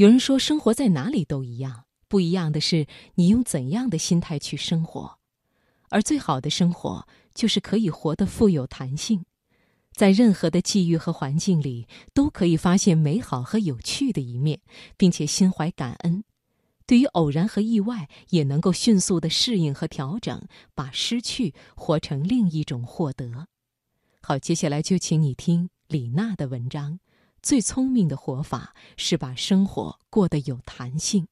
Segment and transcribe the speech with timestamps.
[0.00, 5.18] 有人说，生活在哪里都一样，不一样的是你用怎样的心态去生活。
[5.90, 9.26] 而最好的生活，就是可以活得富有弹性，
[9.92, 14.58] 在任何的际遇和环境里，都可以发现美好和有趣的一面，
[14.96, 16.24] 并且心怀感恩。
[16.86, 20.42] 对于偶然和意外，也能够迅速的适应和调整，
[20.74, 23.48] 把失去活成另一种获得。
[24.22, 27.00] 好，接下来就请你听李娜的文章。
[27.42, 31.26] 最聪明的活法是把生活过得有弹性。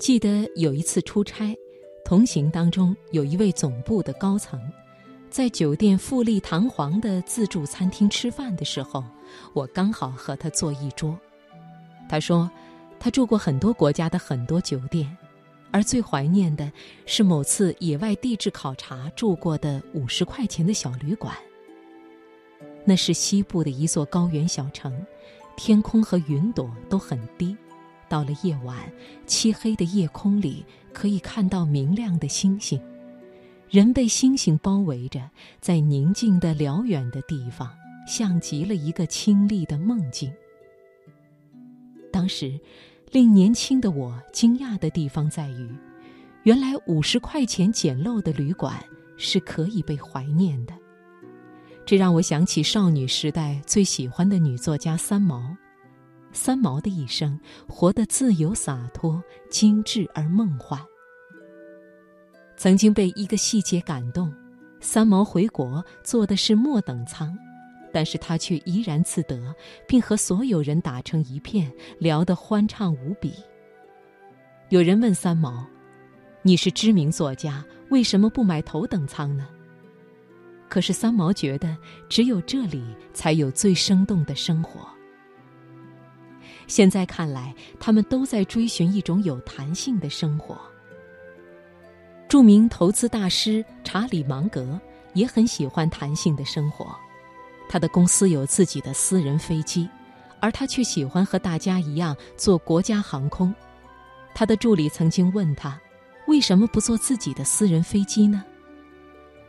[0.00, 1.54] 记得有一次出差，
[2.06, 4.58] 同行当中有一位总部的高层，
[5.28, 9.04] 在酒店富丽堂皇的自助餐厅吃饭的时候，
[9.52, 11.16] 我刚好和他坐一桌。
[12.08, 12.50] 他说，
[12.98, 15.14] 他住过很多国家的很多酒店，
[15.70, 16.72] 而最怀念的
[17.04, 21.36] 是某次野外地质考察住过的五十块钱的小旅馆。
[22.86, 25.06] 那是西部的一座高原小城，
[25.58, 27.54] 天空和云朵都很低。
[28.10, 28.76] 到了夜晚，
[29.24, 32.82] 漆黑的夜空里可以看到明亮的星星，
[33.70, 35.30] 人被星星包围着，
[35.60, 37.70] 在宁静的辽远的地方，
[38.08, 40.32] 像极了一个清丽的梦境。
[42.10, 42.58] 当时，
[43.12, 45.70] 令年轻的我惊讶的地方在于，
[46.42, 48.84] 原来五十块钱简陋的旅馆
[49.16, 50.74] 是可以被怀念的。
[51.86, 55.56] 这让我想起少女时代最喜欢的女作家三毛。
[56.32, 60.80] 三毛的一生活得自由洒脱、精致而梦幻。
[62.56, 64.32] 曾经被一个细节感动，
[64.80, 67.36] 三毛回国坐的是末等舱，
[67.92, 69.54] 但是他却怡然自得，
[69.88, 73.32] 并和所有人打成一片，聊得欢畅无比。
[74.68, 75.66] 有人问三毛
[76.42, 79.48] ：“你是知名作家，为什么不买头等舱呢？”
[80.68, 81.76] 可是三毛觉得，
[82.08, 84.88] 只有这里才有最生动的生活。
[86.70, 90.56] 现在看来，他们都在追寻一种有弹性的生活。
[92.28, 94.80] 著名投资大师查理芒格
[95.12, 96.94] 也很喜欢弹性的生活，
[97.68, 99.88] 他的公司有自己的私人飞机，
[100.38, 103.52] 而他却喜欢和大家一样坐国家航空。
[104.32, 105.76] 他的助理曾经问他
[106.28, 108.44] ：“为什么不坐自己的私人飞机呢？”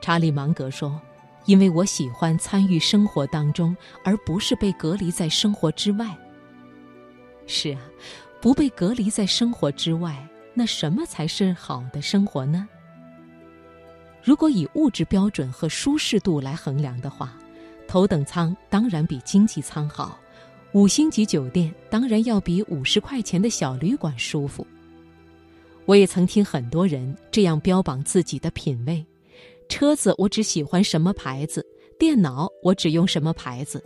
[0.00, 0.98] 查理芒格说
[1.44, 6.08] ：“因为我喜欢参与生活当中，而不是被隔离在生活之外。”
[7.46, 7.80] 是啊，
[8.40, 12.68] 不被隔离在生活之外，那什么才是好的生活呢？
[14.22, 17.36] 如果以物质标准和舒适度来衡量的话，
[17.88, 20.18] 头等舱当然比经济舱好，
[20.72, 24.66] 五星级酒店当然要比五十块钱的小旅馆舒服。
[25.84, 29.04] 我也曾听很多人这样标榜自己的品味：
[29.68, 31.66] 车子我只喜欢什么牌子，
[31.98, 33.82] 电脑我只用什么牌子。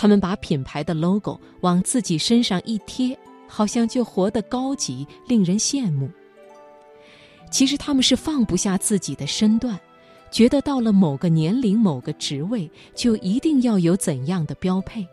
[0.00, 6.08] 他们把品牌的 logo 往自己身上一贴，好像就活得高级，令人羡慕。
[7.50, 9.76] 其实他们是放不下自己的身段，
[10.30, 15.04] 觉得到了某个年龄、某个职位，就一定要有怎样的标配。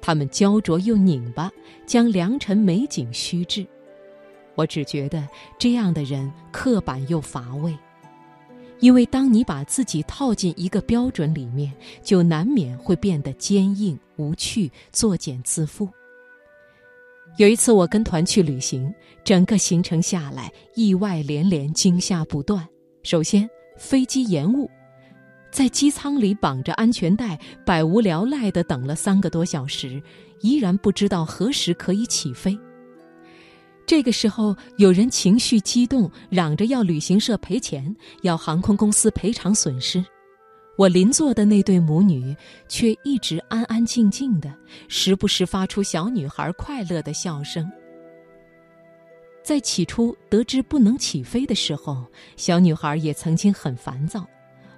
[0.00, 1.50] 他们焦灼又拧巴，
[1.84, 3.66] 将良辰美景虚掷。
[4.54, 5.26] 我只觉得
[5.58, 7.76] 这样的人刻板又乏味。
[8.80, 11.72] 因为当你把自己套进一个标准里面，
[12.02, 15.88] 就难免会变得坚硬无趣、作茧自缚。
[17.36, 22.66] 有一次我跟团去旅行，整个行程下来，意外连连，惊吓不断。
[23.02, 24.68] 首先，飞机延误，
[25.50, 30.02] 在机舱里绑着安全带，百无聊赖地等了三个多小时，
[30.40, 32.58] 依然不知道何时可以起飞。
[33.88, 40.04] 这个时候，有人情绪激动，嚷着要旅行社赔钱，要航空公司赔偿损失。
[40.76, 42.36] 我邻座的那对母女
[42.68, 44.54] 却一直安安静静的，
[44.88, 47.66] 时不时发出小女孩快乐的笑声。
[49.42, 52.04] 在起初得知不能起飞的时候，
[52.36, 54.28] 小女孩也曾经很烦躁，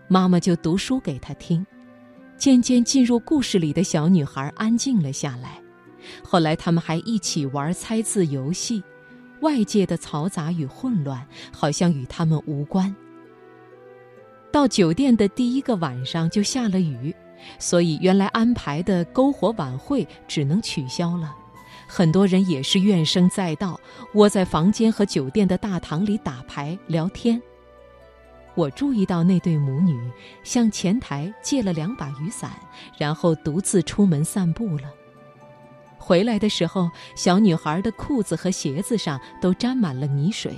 [0.07, 1.67] 妈妈就读书给她听。
[2.39, 5.61] 渐渐进入故事里的小女孩安静了下来，
[6.23, 8.81] 后来他们还一起玩猜字游戏。
[9.41, 12.95] 外界的嘈杂与混乱好像与他们无关。
[14.53, 17.15] 到酒店的第一个晚上就下了雨，
[17.59, 21.35] 所以原来安排的篝火晚会只能取消了。
[21.87, 23.79] 很多人也是怨声载道，
[24.15, 27.41] 窝在房间和酒店的大堂里打牌聊天。
[28.57, 30.11] 我注意到那对母女
[30.43, 32.51] 向前台借了两把雨伞，
[32.99, 34.93] 然后独自出门散步了。
[36.03, 40.53] 回来的时候，小女孩的裤子和鞋子上都沾满了泥水，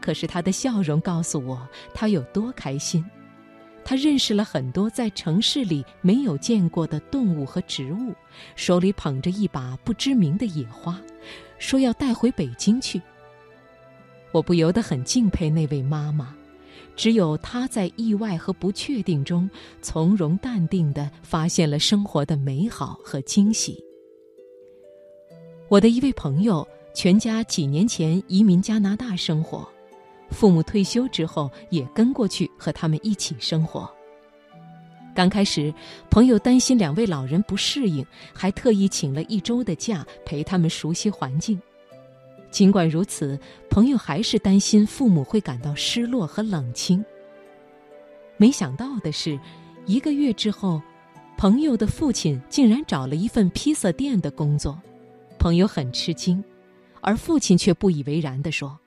[0.00, 3.02] 可是她的笑容告诉我她有多开心。
[3.84, 8.12] 她认识了很多在城市里没有见过的动物和植物，
[8.56, 11.00] 手里捧着一把不知名的野花，
[11.58, 13.00] 说要带回北京去。
[14.32, 16.34] 我不由得很敬佩那位妈妈。
[16.96, 19.48] 只有她在意外和不确定中
[19.80, 23.82] 从容淡定地发现了生活的美好和惊喜。
[25.74, 29.68] 我的一位朋友，全家几年前移民加拿大生活，
[30.30, 33.92] 父母退休之后也跟过去和他们一起生活。
[35.16, 35.74] 刚开始，
[36.08, 41.60] 朋友担心两位老人不适应，还特意请了一周的假陪他们熟悉环境。
[42.52, 43.36] 尽管如此，
[43.68, 47.04] 朋友还是担心父母会感到失落和冷清。
[48.36, 49.36] 没想到的是，
[49.86, 50.80] 一个月之后，
[51.36, 54.80] 朋友的父亲竟然找了一份披萨店的工作。
[55.44, 56.42] 朋友很吃惊，
[57.02, 58.80] 而父亲却不以为然地说：“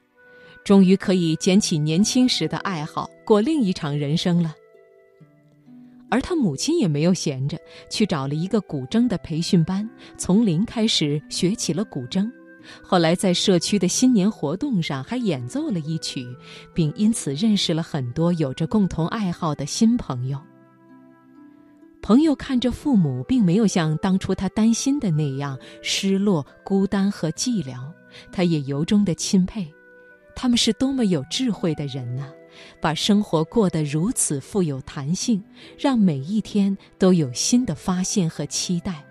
[0.65, 4.55] 终于可以捡起年轻时的爱好，过另一场人生了。”
[6.09, 7.59] 而他母亲也没有闲着，
[7.91, 9.87] 去找了一个古筝的培训班，
[10.17, 12.27] 从零开始学起了古筝。
[12.81, 16.25] 后来在社区的新年活动上还演奏了一曲，
[16.73, 20.41] 并因此认识了很多有着共同爱好的新朋友。
[22.07, 27.81] 朋友看着父母，并没有像当初他担心的那样失落、孤单和寂寥，
[28.31, 29.69] 他也由衷的钦佩，
[30.33, 32.31] 他们是多么有智慧的人呢！
[32.79, 35.43] 把生活过得如此富有弹性，
[35.77, 39.03] 让每一天都有新的发现和期待。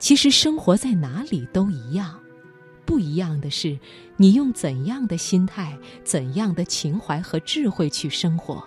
[0.00, 2.18] 其实生活在哪里都一样，
[2.84, 3.78] 不一样的是，
[4.16, 8.66] 你用怎样的心态、怎样的情怀和智慧去生活。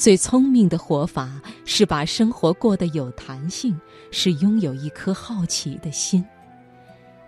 [0.00, 1.30] 最聪明的活法
[1.66, 3.78] 是把生活过得有弹性，
[4.10, 6.24] 是拥有一颗好奇的心，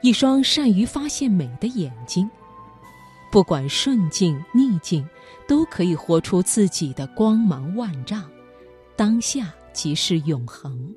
[0.01, 2.27] 一双善于发现美的眼睛。
[3.31, 5.07] 不管顺境逆境，
[5.47, 8.25] 都可以活出自己的光芒万丈。
[8.97, 10.91] 当下即是永恒。